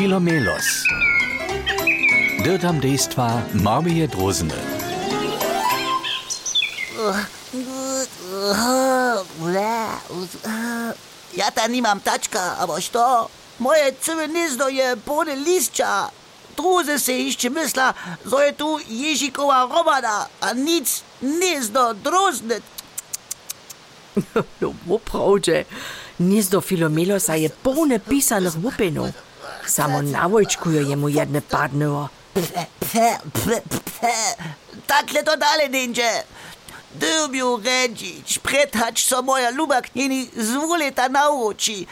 [0.00, 0.64] Filomelos.
[2.44, 4.56] Dirtam dejstva Marmije Drozene.
[11.36, 13.28] Ja, ta nimam tačka, a boš to?
[13.58, 16.08] Moje crvenizdo je pone lišča.
[16.56, 17.92] Druze se išče misla,
[18.24, 22.60] zo je tu Ježikova romana, a nic nezdo drozne.
[24.60, 25.64] No, prav že.
[26.18, 29.12] Nezdo Filomelosa je polne pisanih vupenov.
[29.66, 31.42] Samo na wojczku jemu jedne
[32.80, 33.18] pfe.
[34.86, 36.22] Takle to dalej ninja.
[36.94, 41.86] Dybiu redzić, pretać, co moja luba knini z ulita nauczy.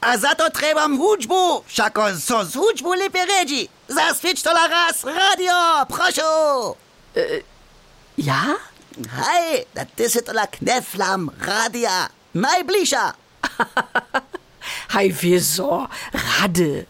[0.00, 3.68] A za to trebam hudźbu, wszako so z hudźbu lepiej redzi.
[3.88, 6.22] Zaswieć to la raz, radio, proszę.
[8.18, 8.44] Ja?
[9.10, 12.08] Hej, ty se to la kneflam, radia.
[12.34, 13.12] Najbliższa.
[14.94, 16.84] Kaj vezo, rade.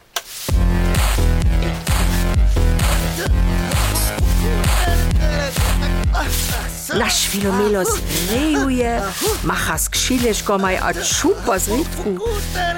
[6.99, 7.89] Naš Filomelos
[8.29, 9.01] rejuje,
[9.43, 12.21] maha s kšileškomaj, a čupa z ritku.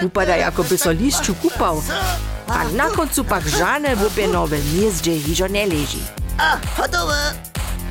[0.07, 1.83] Upada, jako bi so lišču kupal.
[2.47, 6.07] A na koncu pak žane v penove gnezde hižo ne leži.
[6.39, 7.19] A, gotovo.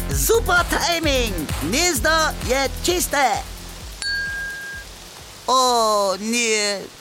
[0.08, 1.36] Super timing.
[1.68, 2.16] Gnezdo
[2.48, 3.28] je čiste.
[5.48, 6.96] O, nije.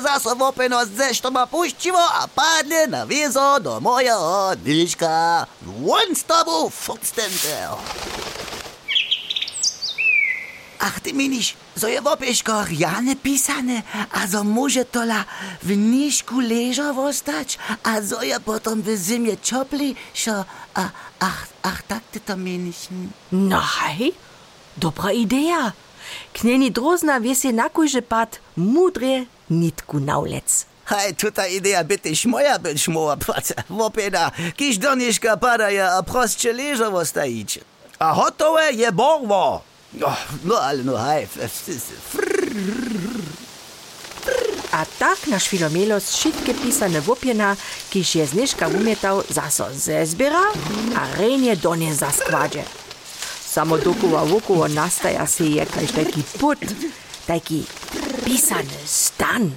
[0.00, 5.46] Zase vopeno ze što ma puščivo, a padne na vezo do mojego dyška.
[5.66, 7.68] Won z tobu fucstente.
[10.82, 15.22] Ach, ty miniš, zo je v opieškoch Jane písané a zo môže to la
[15.62, 17.54] v nížku ležo ostať
[17.86, 20.42] a zo je potom v zimie čopli, šo,
[20.74, 20.84] a,
[21.22, 22.90] ach, ach, tak ty to miniš.
[23.30, 24.10] No hej,
[24.74, 25.70] dobra idea.
[26.32, 30.66] Kneni drozna wiesie na kujże pad mudre nitku naulec.
[30.84, 33.54] Hej, tuta idea bytyś moja być moja praca.
[33.70, 37.60] Wopena, kiż do niżka padaje, a prostsze leżo ostajić.
[37.98, 39.60] A hotowe je borwo.
[39.94, 41.38] No, no ale no f-
[44.72, 47.56] A tak nasz Filomelos wszystkie pisane wopiena,
[47.90, 50.40] kiż je zniżka umietał, zaso zezbiera,
[50.96, 52.64] a rejnie do nie zaskładzie.
[53.52, 56.58] Samo dokoła wokoło nastaja się jakaś taki put,
[57.26, 57.64] taki
[58.24, 59.50] pisany stan.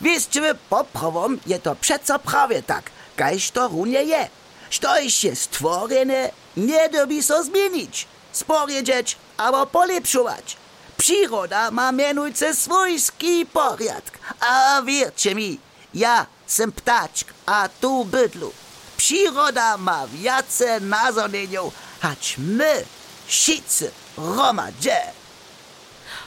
[0.00, 4.28] Wiecie, poprawom je to przeco prawie tak, kajż to runie je.
[4.70, 10.56] Štož je stworene, nie dobi so zmienić, sporjedzieć albo polepszować.
[10.96, 14.18] Przyroda ma mianujce swojski porядk.
[14.40, 15.58] A wiercie mi,
[15.94, 18.52] ja sem ptaczk, a tu bydlu.
[18.96, 22.84] Przyroda ma wiace nazornieniów, hać my,
[23.26, 25.00] wszyscy, romadzie.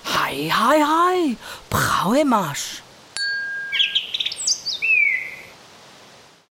[0.04, 1.38] Hej, hej, hej,
[1.70, 2.89] prawe masz.